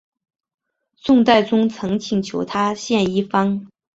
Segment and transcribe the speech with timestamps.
[0.95, 3.67] 宋太宗曾请求他献医方。